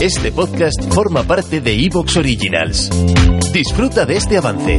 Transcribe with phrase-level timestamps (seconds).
[0.00, 2.90] Este podcast forma parte de Evox Originals.
[3.52, 4.78] Disfruta de este avance.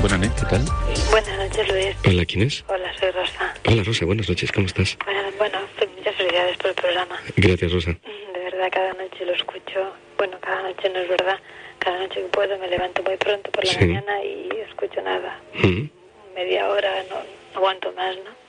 [0.00, 0.64] Buenas noches, ¿qué tal?
[1.10, 1.96] Buenas noches, Luis.
[2.08, 2.64] Hola, ¿quién es?
[2.68, 3.54] Hola, soy Rosa.
[3.68, 4.96] Hola, Rosa, buenas noches, ¿cómo estás?
[5.04, 7.16] Bueno, bueno, pues muchas felicidades por el programa.
[7.36, 7.90] Gracias, Rosa.
[7.90, 9.80] De verdad, cada noche lo escucho.
[10.18, 11.36] Bueno, cada noche no es verdad.
[11.78, 13.78] Cada noche que puedo me levanto muy pronto por la Sí.
[13.80, 15.38] mañana y escucho nada.
[15.62, 15.88] Mm,
[16.34, 18.41] Media hora, no, no aguanto más, ¿no?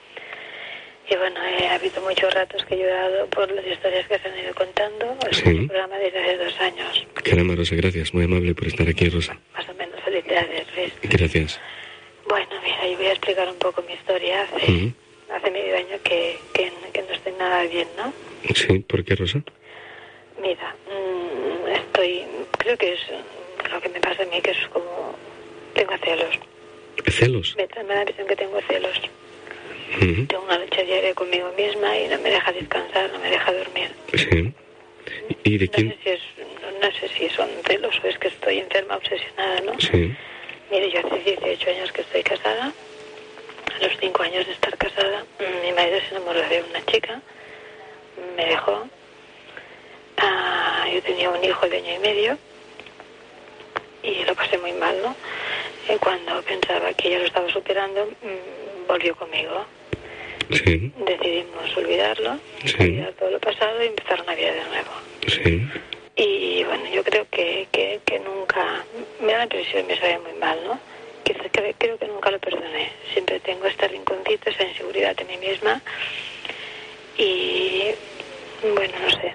[1.14, 4.28] Y bueno, eh, ha habido muchos ratos que he llorado por las historias que se
[4.28, 5.16] han ido contando.
[5.30, 5.48] Es Sí.
[5.48, 8.12] un programa desde hace dos años, Caramba, Rosa, gracias.
[8.12, 9.38] Muy amable por estar aquí, Rosa.
[9.54, 9.94] más o menos.
[10.04, 10.92] Felicidades, Luis.
[11.02, 11.60] Gracias.
[12.28, 14.42] Bueno, mira, yo voy a explicar un poco mi historia.
[14.42, 14.94] Hace, Mm,
[15.32, 18.12] hace medio año que, que, que no estoy nada bien, ¿no?
[18.54, 19.40] Sí, ¿por qué, Rosa?
[20.40, 22.22] Mira, mm, estoy,
[22.58, 23.00] creo que es
[23.72, 25.14] lo que me pasa a mí, que es como,
[25.74, 26.34] tengo celos.
[27.08, 27.54] ¿Celos?
[27.56, 29.00] Me, me da la impresión que tengo celos.
[30.00, 30.82] Mm, Tengo una lucha
[31.34, 33.90] conmigo misma y no me deja descansar, no me deja dormir.
[34.14, 34.52] Sí.
[35.44, 35.88] ¿Y de No quién?
[35.90, 36.20] sé si es,
[36.62, 39.80] no, no sé si son celos o es que estoy enferma, obsesionada, ¿no?
[39.80, 40.14] Sí.
[40.70, 42.72] Mire, yo hace 18 años que estoy casada.
[43.74, 47.20] A los 5 años de estar casada, mm, mi marido se enamoró de una chica,
[48.36, 48.88] me dejó.
[50.18, 52.38] Ah, yo tenía un hijo de año y medio
[54.04, 55.16] y lo pasé muy mal, ¿no?
[55.92, 59.66] Y cuando pensaba que ya lo estaba superando, mm, volvió conmigo.
[60.50, 60.92] Sí.
[61.06, 62.74] Decidimos olvidarlo, Sí.
[62.80, 64.90] olvidar todo lo pasado y empezar una vida de nuevo.
[65.26, 65.66] Sí.
[66.16, 68.84] Y bueno, yo creo que, que, que nunca,
[69.20, 70.78] me da la impresión, me sabe muy mal, ¿no?
[71.24, 72.90] Que, que- creo que nunca lo perdoné.
[73.12, 75.80] Siempre tengo este rinconcito, esa inseguridad de mí misma.
[77.16, 77.84] Y
[78.74, 79.34] bueno, no sé.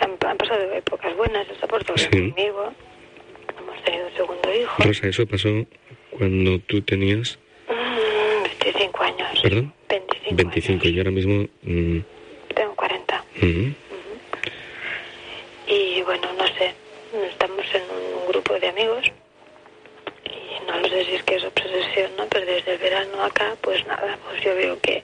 [0.00, 2.32] Han, han pasado épocas buenas, portado bien Sí.
[2.32, 2.72] conmigo.
[3.58, 4.82] Hemos tenido un segundo hijo.
[4.82, 5.48] Rosa, eso pasó
[6.10, 7.38] cuando tú tenías,
[7.68, 9.07] Mm, 25 años.
[9.42, 9.72] ¿Perdón?
[9.88, 10.36] 25.
[10.36, 10.98] 25 y años.
[10.98, 11.48] ahora mismo...
[11.62, 11.98] mm,
[12.54, 13.24] Tengo 40.
[13.40, 13.70] mm,
[15.68, 16.72] Y bueno, no sé,
[17.30, 17.82] estamos en
[18.16, 19.04] un grupo de amigos
[20.24, 22.26] y no lo sé si es que es obsesión, ¿no?
[22.28, 25.02] Pero desde el verano acá, pues nada, pues yo veo que,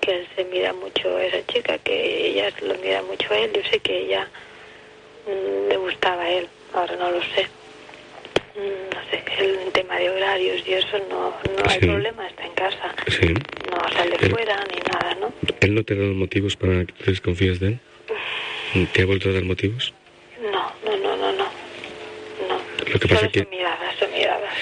[0.00, 3.52] que él se mira mucho a esa chica, que ella lo mira mucho a él,
[3.54, 4.28] yo sé que ella
[5.26, 7.46] mm, le gustaba a él, ahora no lo sé.
[8.56, 12.94] No sé, el tema de horarios y eso no, no hay problema, está en casa,
[13.08, 13.34] Sí.
[13.76, 15.32] No sale Pero- fuera ni nada, ¿no?
[15.60, 17.78] ¿Él no te ha dado motivos para que te desconfíes de él?
[18.92, 19.92] ¿Te ha vuelto a dar motivos?
[20.40, 21.44] No, no, no, no, no.
[22.48, 22.60] No.
[22.92, 24.54] Lo que pasa Solo que- son miradas, son miradas.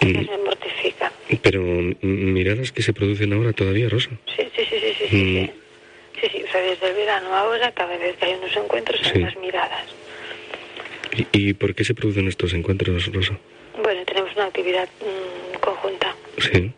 [0.00, 0.30] Es que Mm.
[0.30, 1.12] me mortifican.
[1.42, 1.60] Pero
[2.02, 4.10] miradas que se producen ahora todavía, Rosa.
[4.36, 5.16] Sí, sí, sí, sí, sí, sí.
[5.16, 5.50] Mm.
[6.20, 9.12] Sí, sí, o sea, desde el verano ahora, cada vez que hay unos encuentros, hay
[9.12, 9.18] Sí.
[9.18, 9.86] más miradas.
[11.16, 13.36] ¿Y, y por qué se producen estos encuentros, Rosa?
[13.82, 16.14] Bueno, tenemos una actividad mm, conjunta.
[16.38, 16.70] Sí.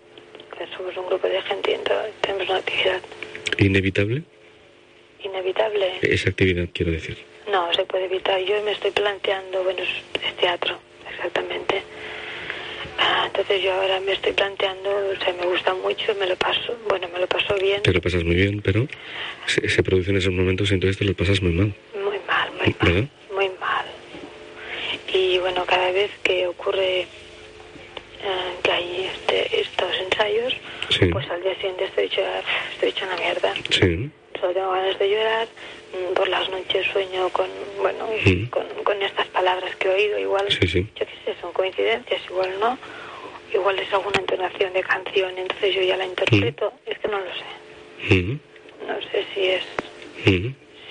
[0.77, 3.01] Somos un grupo de gente y entonces tenemos una actividad
[3.59, 4.23] ¿Inevitable?
[5.23, 5.99] inevitable.
[6.03, 7.17] Esa actividad, quiero decir.
[7.51, 8.39] No, se puede evitar.
[8.41, 9.89] Yo me estoy planteando, bueno, es,
[10.23, 10.79] es teatro,
[11.11, 11.83] exactamente.
[12.99, 16.77] Ah, entonces yo ahora me estoy planteando, o sea, me gusta mucho, me lo paso,
[16.89, 18.87] bueno, me lo paso bien, Te lo pasas muy bien, pero
[19.47, 21.73] se, se producen esos momentos y entonces te lo pasas muy mal.
[21.95, 23.09] muy mal, muy mal, ¿Verdad?
[23.35, 23.87] muy mal.
[25.12, 27.06] Y bueno, cada vez que ocurre eh,
[28.62, 30.55] que hay este, estos ensayos,
[30.99, 31.06] Sí.
[31.06, 32.22] pues al día siguiente estoy hecha,
[32.72, 33.55] estoy hecha una mierda.
[33.71, 34.10] Sí.
[34.41, 35.49] Solo tengo ganas de llorar.
[35.93, 38.47] mm, Por las noches sueño con, bueno, Mm.
[38.47, 40.19] con, con estas palabras que he oído.
[40.19, 42.78] Igual, Sí, yo qué sé, son coincidencias, igual no.
[43.53, 46.72] Igual es alguna entonación de canción, entonces yo ya la interpreto.
[46.87, 46.91] Mm.
[46.91, 48.38] Es que no lo sé.
[48.87, 49.62] No sé si es,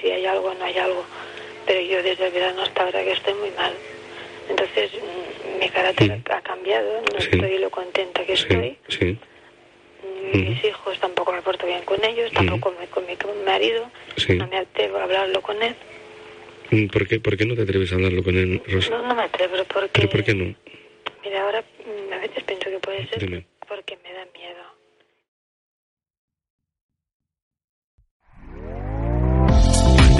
[0.01, 1.05] si hay algo o no hay algo.
[1.65, 3.73] Pero yo desde el verano hasta ahora que estoy muy mal.
[4.49, 4.91] Entonces
[5.59, 8.77] mi carácter ha cambiado, no estoy lo contenta que estoy.
[10.33, 13.45] Sí, Mis hijos tampoco me porto bien con ellos, tampoco me- con mi con mi
[13.45, 13.89] marido.
[14.17, 14.35] Sí.
[14.35, 15.75] No me atrevo a hablarlo con él.
[16.71, 18.89] Mm, ¿Por qué, ¿Por qué no te atreves a hablarlo con él, Rosa?
[18.89, 19.89] No, no me atrevo porque...
[19.93, 20.55] ¿Pero por qué no?
[21.23, 23.45] Mira, ahora mm, a veces pienso que puede ser Dime.
[23.67, 24.63] porque me da miedo.